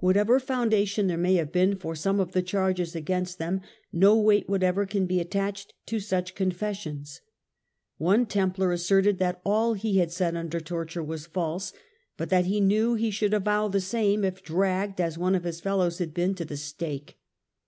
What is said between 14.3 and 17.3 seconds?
dragged as one of his fellows had been, to the stake.